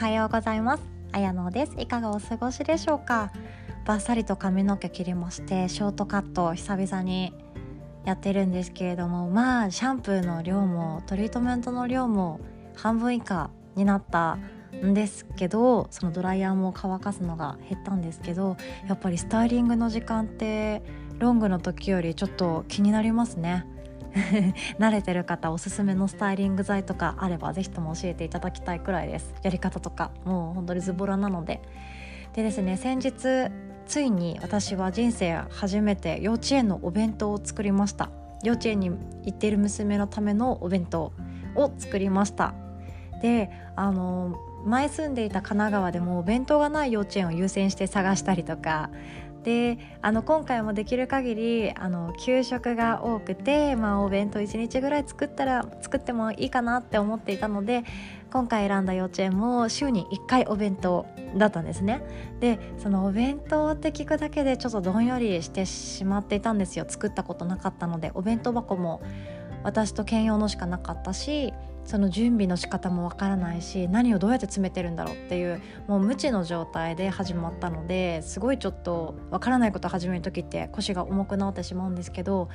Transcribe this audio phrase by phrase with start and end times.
[0.00, 0.82] はようございます。
[1.12, 1.74] あやのです。
[1.76, 3.30] いかがお過ごしでしょうか？
[3.84, 7.34] バッサリと髪の毛切りましてショートカット久々に
[8.06, 12.40] やってるんですけれどもまあシャンプーの量もトリートメントの量も
[12.76, 14.38] 半分以下になった
[14.74, 18.56] んですけどそのドライヤーも乾かすのが減ったんですけど
[18.88, 20.82] やっぱりスタイリングの時間って
[21.18, 23.66] ロングの時よりちょっと気になりますね。
[24.78, 29.34] 慣れてる方おすすめのスタイリング剤とかあれば是非とも教えていただきたいくらいです。
[29.42, 31.60] やり方とかもう本当にズボラなので。
[32.34, 33.50] でですね先日
[33.86, 38.10] ついに私は人生初めて幼稚園のお弁当を作りました。
[38.42, 38.96] 幼稚園に行
[39.30, 41.12] っている娘のためのお弁当
[41.54, 42.54] を作りました。
[43.20, 48.90] であの前住んでいた神奈川でもお弁当がない幼稚園を優先して探したりとか
[49.44, 57.84] であの今回もできる限りあの給食が多くて、まあ、お弁当1日ぐらい作ったら作ってもいいかなって思っていたので
[58.30, 62.02] 今回選んだ幼稚園も週に1回お弁当だったんですね。
[62.38, 66.84] でそのお弁当って聞くだけでちょっとどんよりしてしまっていたんですよ。
[66.86, 69.00] 作ったことなかったのでお弁当箱も
[69.62, 71.52] 私と兼用のしかなかったし
[71.84, 82.48] その準備の仕方もわからないし何をどうやって詰めてるんだろうっていうもう無知の状態で始まったのですごいちょっとわからないことを始める時って腰が重くなってしまうんですけど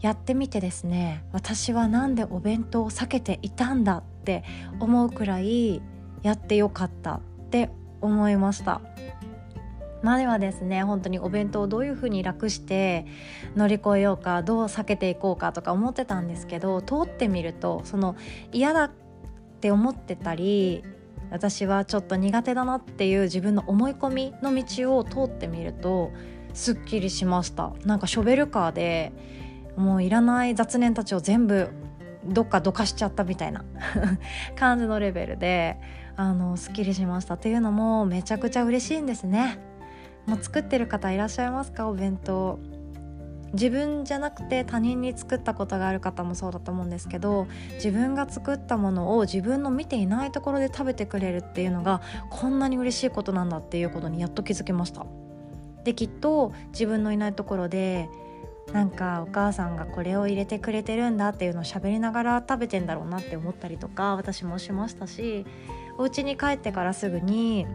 [0.00, 4.44] やってみてですね私は何でお弁当を避けていたんだって
[4.80, 5.80] 思うくらい
[6.22, 7.20] やってよかったっ
[7.50, 7.70] て
[8.00, 8.80] 思いました。
[10.04, 13.06] まではですね本当にお弁当をどういうふうに楽して
[13.56, 18.14] 乗り越えようかどう避けていこうかとか思ってたんですけど通ってみるとその
[18.52, 18.90] 嫌だっ
[19.60, 20.84] て思ってたり
[21.30, 26.12] 私はちょっと苦手だなっていう自分の思い込みの道を通ってみると
[26.52, 29.12] すっきりしましたなんかショベルカーで
[29.76, 31.70] もういらない雑念たちを全部
[32.26, 33.64] どっかどかしちゃったみたいな
[34.54, 35.78] 感じのレベルで
[36.16, 39.58] あのすっきりしましたっていうのもめちゃくちゃ嬉しいんですね。
[40.26, 41.88] もう作ってる方いらっしゃいますか？
[41.88, 42.58] お弁当。
[43.52, 55.06] 自分じゃなくて他人に作ったことがある方もそうだと思うんですけど自分が作ったものを自分の見ていないところで食べてくれるっていうのがこんなに嬉しいことなんだっていうことにやっと気づきました。
[55.84, 58.08] できっと自分のいないところで
[58.72, 65.46] なんかお母さんがこれを入れてくれてるんだっていうのを喋りながら食べてんだろうなって思ったりとか私もしましたし
[65.96, 67.68] お家に帰ってからすぐに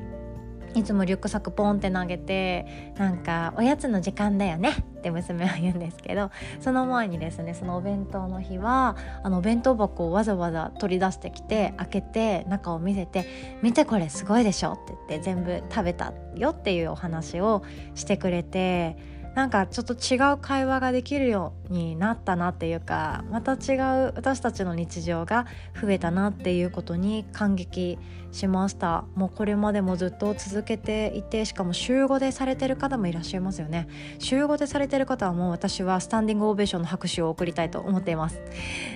[0.75, 13.25] いつもリュックサックポンって投げてなんかおやつの時間だよねって娘は言うんですけどその前にですねそのお弁当の日はあのお弁当箱をわざわざ取り出してきて開けて中を見せて
[13.61, 17.63] 「見てこれすごいでしょ」って言って全部食べたよっていうお話を
[17.95, 18.97] してくれて
[19.35, 25.45] なんかちょっと違う会話ができるようになったなっていうかまた違う私たちの日常が
[25.79, 27.97] 増えたなっていうことに感激
[28.31, 29.05] しました。
[29.15, 33.87] もうこれまでもずっと続けていてしかも週5でされてる方もいらっしゃいますよね。
[34.19, 38.41] 週5でされてる方はもう私はスタンディングオベーションの拍手を送りたいと思っています。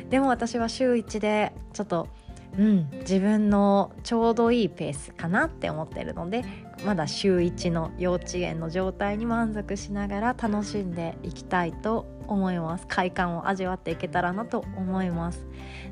[0.10, 2.08] でも私は週1でちょっと
[2.58, 6.46] うん、自分のちょうどいいペースかなって思ってるので
[6.86, 12.86] まだ週1の幼稚園の状態に満足しながら楽しんでいきたいと思います。
[12.88, 15.46] 快感を味わっていけたらなと思います。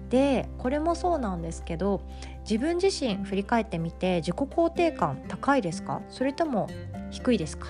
[0.09, 2.02] でこれもそうなんですけど
[2.41, 6.02] 自分自身振り返ってみて自己肯定感高いですか？
[6.09, 6.68] それとも
[7.09, 7.68] 低いですか？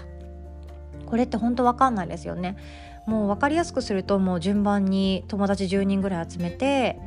[1.05, 2.57] これって本当わかんないですよね。
[3.05, 6.99] もう分かりやすくするともう順番に友達10人ぐらい集めて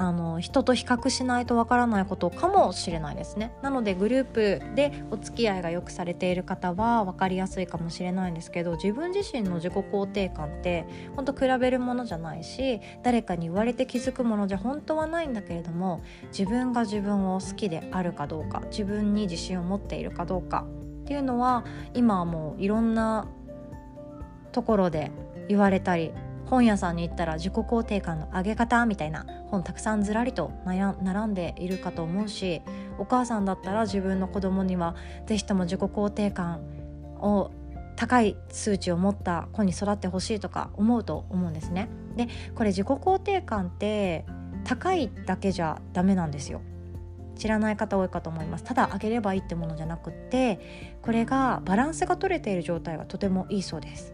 [0.00, 3.52] あの人と比較しないとわからないことかもしれないですね。
[3.62, 10.86] なのでグループでお付き合いがよくされている方は分かりやすいかもしれないんですけど自分自身の自己肯定感って
[11.16, 20.64] 本当比べるものじゃないし誰かに言われて気づくものじゃ本当はないんだけれども自分が自分を好きであるかどうか自分に自信を持っているかどうか
[21.02, 23.26] っていうのは今はもういろんな
[24.52, 25.10] ところで
[25.48, 26.12] 言われたり
[26.50, 32.62] 本屋さんに行ったら自己肯定感の上げ方みたいな本たくさんずらりと並んでいるかと思うし
[32.98, 34.96] お母さんだったら自分の子供には
[35.26, 36.60] 是非とも自己肯定感
[37.20, 37.50] を
[37.96, 41.88] 高い数値を持った子に育ってほしいとか思うと思うんですね。
[42.16, 44.24] でこれ自己肯定感って
[44.64, 46.60] 高いだけじゃダメなんですよ。
[47.38, 54.12] 知らない方多いかと思いますただ上げればいいってものじゃなくってこれがバランスが取れている状態がとてもいいそうです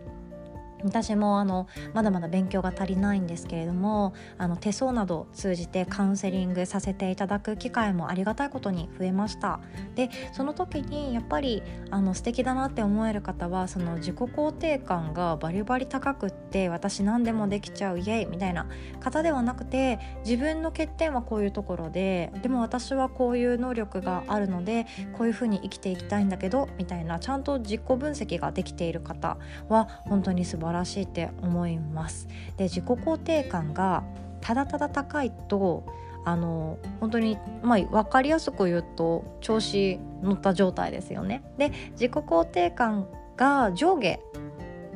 [0.83, 9.61] 私もあのまだまだ勉強が足りないんですけれどもあの手相などを通じてカウンセリングさせていただく機会もありがたいことに増えました。
[9.95, 18.67] でその時にやっぱりあの素敵だなって思える方はその自己肯定感がバリバリ高くって私何でもできちゃうイエイみたいな
[19.01, 24.87] 方ではなくて自分の欠点はこういうところででも私はこういう能力があるので
[25.17, 29.39] こういうふうに生きていきたいんだけどみたいなちゃんと自己分析ができている方
[29.69, 30.74] は本当に素晴らしい。
[30.75, 32.29] らしいって思います。
[32.57, 34.05] で自己肯定感が
[34.41, 35.85] ただただ高いと
[36.25, 41.43] あの本当にまあ分かりやすく言うと調子乗った状態ですよね。
[41.59, 43.07] で自己肯定感
[43.37, 44.21] が上下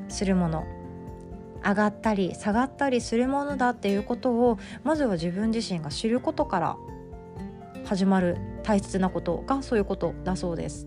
[0.08, 0.64] するもの
[1.64, 6.76] 上がったり下がったりするものだっていうことをまずは自分自身が知ることから
[7.84, 10.86] 始まる大切なことがそういうことだそうです。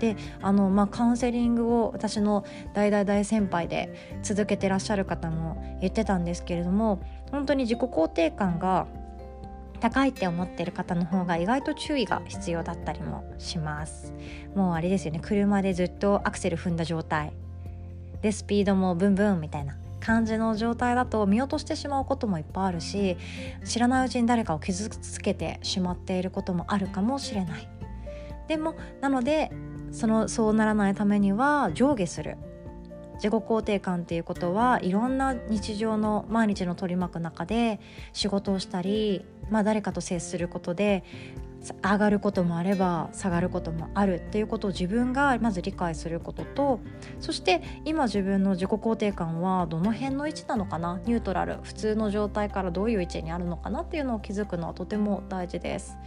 [0.00, 2.44] であの、まあ、カウンセリングを私の
[2.74, 7.00] 大大大先輩で続けてらっしゃる方も言ってたんですけれども
[7.30, 8.88] 本当に自己肯定感が
[9.78, 14.12] 高いって思ってる方の方が意外と注意が必要だったりもします。
[14.54, 15.20] もうあれですよね。
[15.22, 17.32] 車でずっとアクセル踏んだ状態
[18.20, 23.16] でスピードもブンブンみたいな感じの状態だと見落としてしまうこともいっぱいあるし
[23.64, 27.68] 知らないうちに誰かを傷つけてしまっていることもあるかもしれない。
[28.48, 29.52] でもなので
[29.92, 32.36] そのそうならないためには上下する。
[33.16, 37.78] 自己肯定感っていうことはいろんな日常の毎日の取り巻く中で
[38.14, 41.04] 仕事をしたり、まあ、誰かと接することで
[41.82, 46.80] 上がることもあれば下がることもあるっていうことを自分がまず理解することと
[47.20, 50.98] そして今自分の自己肯定感はどの辺の位置なのかな？
[51.04, 51.58] ニュートラル。
[51.62, 53.82] 普通の状態からどういう位置にあるのかな？
[53.82, 55.98] っていうのを気づくのはとても大事です。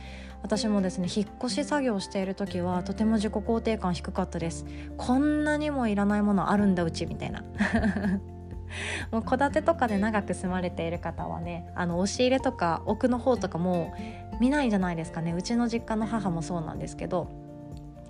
[0.43, 4.65] 私もですね引っ越し作業している時はとても自己肯定感低かったです。
[4.97, 7.43] こんなにもいらないものあるんだうちみたいな。
[9.11, 13.93] もう戸建てとかで長く住まれている方はねあの押し入れとか奥の方とかも
[14.39, 15.31] 見ないじゃないですかね。
[15.31, 17.29] うちの実家の母もそうなんですけど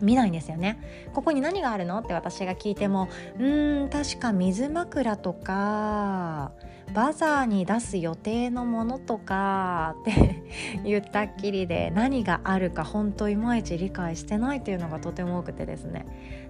[0.02, 0.80] 見ないんですよね。
[1.14, 3.10] ここに何があるのって私が聞いても
[3.40, 6.52] うん確か水枕とか
[6.94, 10.44] バザーに出す予定のものとかって
[10.84, 16.06] 言ったっきりで何があるか本当いまいち理解してないというのがとても多くてですね。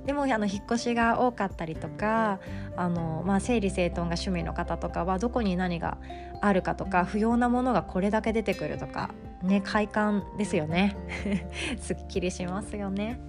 [0.06, 2.40] でもあの引っ越しが多かったりとか
[2.76, 5.98] あの、まあ、整理整頓が趣味の方とかはどこに何が
[6.42, 9.12] あるかとか不要なものがこれだけ出てくるとか
[9.44, 10.96] ね快感ですよね
[11.80, 13.20] すっきりしますよね。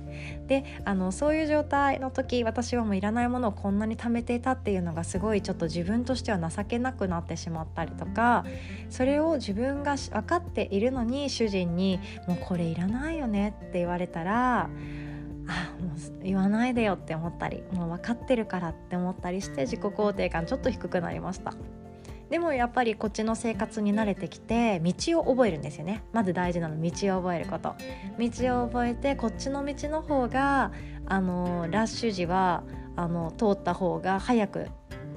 [0.46, 8.44] であのそういう状態の時私はもういらないものをこんなに貯めていたっていうのがすごいちょっと自分としては情けなくなってしまったりとか
[8.90, 14.68] それを自分が分かっているのに主人に「もうこれいらないよね」って言われたら
[15.46, 21.54] あもう言わないでよって思ったりもう分かってるからって思ったりして自己肯定感ちょっと低くなりました
[22.30, 26.02] でもやっぱりこっちの生活に慣れてきて道を覚えるんですよね。
[26.12, 27.74] まず大事なの道を覚えること。
[28.18, 30.72] 道を覚えてこっちの道の方が
[31.06, 32.64] あのラッシュ時は
[32.96, 34.68] あの通った方が早く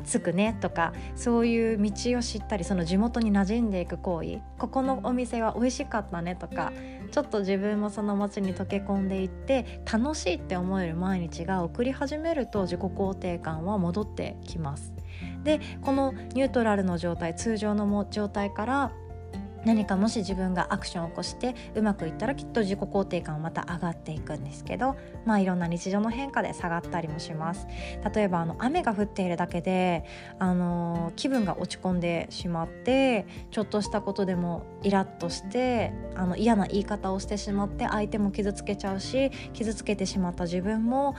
[0.05, 4.39] 着くねとかそういう道を知ったりその地元に馴染んでいく行為。
[4.57, 6.71] ここのお店は美味しかったねとか
[7.11, 14.96] ちょっと自分もその街に溶け込んでいって楽しいって思える毎日が送り始めると自己肯定感は戻ってきます。
[15.47, 18.91] でこのニュートラルの状態通常の状態から
[19.65, 27.67] 何かもし自分がアクションを起こしてうまくいったらきっと自己肯定感はまた上がっていくんですけどまあいろんな日常の変化で下がったりもします。
[28.13, 30.05] 例えばあの雨が降っているだけで
[30.37, 41.15] あの気分が落ち込んでしまってちょっとしたことでもイラッとしてあの嫌な言い方をしてしまって相手も傷つけちゃうし傷つけてしまった自分も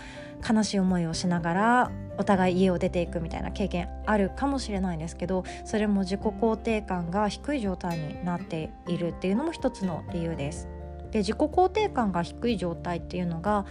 [0.49, 10.69] 悲しい思いをしながらお互い家を出ていくみたいな経験あるかもしれないんですけどそれも自己肯定感が低い状態になっているっていうのも一つの理由です。
[11.13, 13.65] で自己肯定感が低い状態っていうのが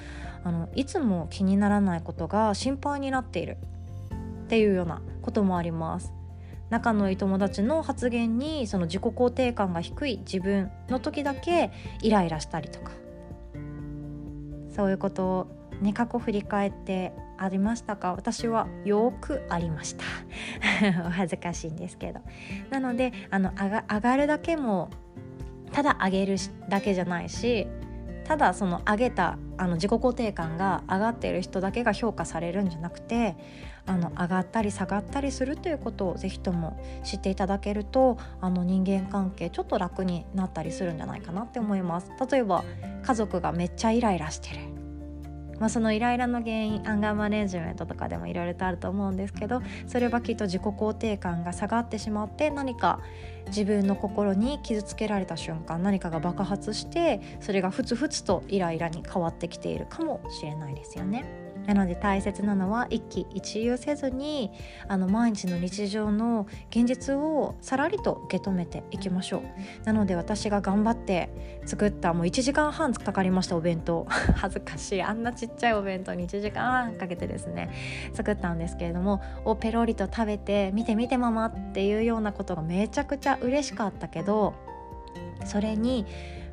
[0.43, 3.57] あのいつも気にならないことが心配になっている
[4.45, 6.13] っていうようなこともあります。
[6.69, 12.91] 仲のいい友達の発言にその自己肯定感が低い自分の時だけイライラしたりとか
[14.77, 15.47] そういうことを
[15.81, 18.13] ね過去振り返ってありましたか？
[18.13, 20.03] 私はよくありました。
[21.05, 22.21] お 恥ずかしいんですけど。
[22.69, 24.89] なのであの上が上がるだけも
[25.71, 26.35] ただ上げる
[26.69, 27.67] だけじゃないし
[28.27, 33.35] ただその上げたあの自己肯定感が上がっている人だけが評価されるんじゃなくて
[33.85, 42.11] あの上がったり下がったりするということを是非とも知っていただけるとあの人間関係ちょっと楽になったりするんじゃないかなって思います。
[42.29, 42.65] 例えば
[43.03, 44.76] 家族がめっちゃイライラしてる
[45.59, 52.99] まあ、そのイライラの原因アンガーマネジメントとかでもいろいろとあると思うんですけどそれはきっと自己肯定感が下がってしまって何か
[53.47, 61.46] 自分の心に傷つけられた瞬間何かが爆発してそれがふつふつとイライラに変わってきているかもしれないですよね。
[61.67, 64.51] なので大切なのは一喜一憂せずに
[64.87, 69.43] あの毎日の日常の現実をさらりと受け止めていきましょ
[69.83, 69.85] う。
[69.85, 71.29] なので私が頑張って
[71.65, 74.05] 作ったもう1時間半かかりましたお弁当。
[74.35, 75.01] 恥ずかしい。
[75.01, 77.69] あんなちっちゃいお弁当に1時間半かけてですね。
[78.13, 84.53] 作ったんですけれどもをペロリと食べて見て見てママっていうようなことがめちゃくちゃ嬉しかったけど
[85.45, 86.05] それに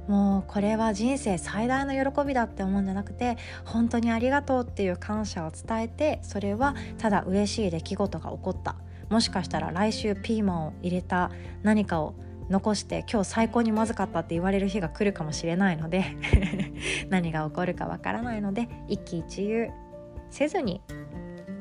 [0.09, 8.77] もうこれは人生最大の喜びだって思うんじゃなくて本当にありがとうっていう感謝を伝えてそれはただ嬉しい出来事が起こった。
[9.11, 11.31] もしかしたら来週ピーマンを入れた
[11.63, 12.15] 何かを
[12.51, 16.05] 残して今日最高にまずかったって言われる日が来るかもしれないので
[17.09, 19.71] 何が起こるかわからないので一喜一憂
[20.31, 20.83] せずに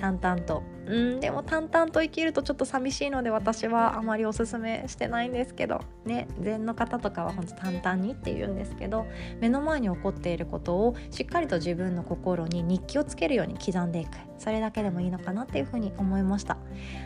[0.04, 0.64] 淡々と。
[0.86, 1.20] うん。
[1.22, 5.80] でも淡々と生きるとちょっと寂しいので私はあまりおすすめしてないんですけど。
[6.04, 9.06] ね禅の方とかは本当淡々にって言うんですけど。
[9.40, 14.18] 目の前に起こっていることをしっかりと自分の心に日記をつけるように刻んでいく。
[14.38, 16.58] それだけでもいいのかなっていうふうに思いました。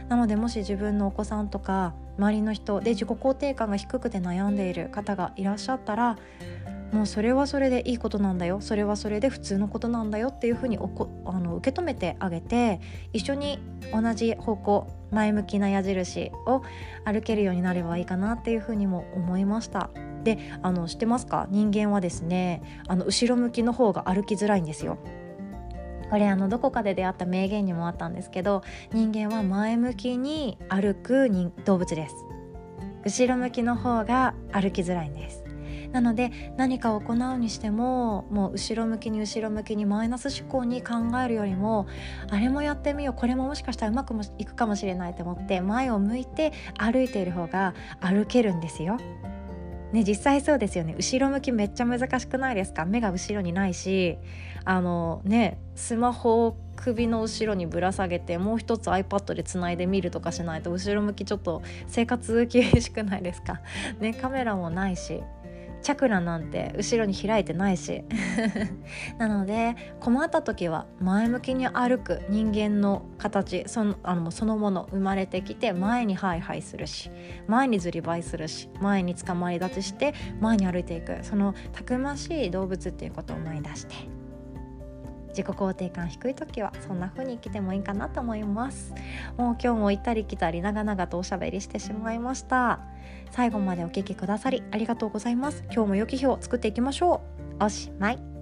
[0.10, 6.18] なのでもし自分のお子さんとか周りの人で自己肯定感が低くて悩んでいる方がいらっしゃったら
[6.92, 12.80] もうそれはそれでいいことなんだよそれはそれで普通のことなんだよっていうふうにおこあの受け止めてあげて
[13.12, 13.60] 一緒に
[13.94, 16.62] 同じ方向前向きな矢印を
[17.06, 19.90] 歩けるようになればいいかなっていうふうにも思いました。
[20.24, 21.48] であの知ってますか？
[21.50, 24.98] 人間はですねあの後ろ向きの方が歩きづらいんですよ。
[26.10, 28.64] これあのどこかで出会った名言にもあったんですけど
[28.94, 31.30] 人間は前向きに歩く
[31.66, 32.16] 動物です
[33.04, 35.44] 後ろ向きの方が歩きづらいんです
[35.92, 41.88] なので何かを行うにしてももう後ろ向きに後ろ向きにマイナス思考に考えるよりも
[42.30, 48.98] あれもやってみようこれももしかしたらうまくもいくかもしれないと思って前を向いて歩いている方が歩けるんですよ。
[49.94, 50.94] ね、実際そうですよね。
[50.98, 52.84] 後ろ向きめっちゃ難しくないですか？
[52.84, 54.18] 目が後ろにないし
[54.66, 63.62] あのねスマホを首の後ろにぶら下げてもう一つ iPad でつないでみるとかしないと後ろ向きちょっと生活厳しくないですか？
[64.02, 65.24] ねカメラもないし。
[65.88, 68.04] チャクラなんて後ろに開いてないし。
[69.18, 77.10] なので困った時は前向きに歩く人間の形そのあのそのもの生まれてきて前にハイハイするし
[77.48, 81.20] 前にずりばいするし前に捕まり立ちして前に歩いていく。
[81.22, 84.17] そのたくましい動物っていうことを思い出して。
[85.38, 88.96] 自己肯定感低い時はそんな風に生きてもいいかなと思います。
[89.38, 92.80] もう今日も行ったり来たり長々とおしゃべりしてしまいました。
[93.30, 95.64] 最後までお聴きくださりありがとうございます。
[95.72, 97.22] 今日も良き日を作っていきましょ
[97.60, 97.66] う。
[97.66, 98.37] おしまい。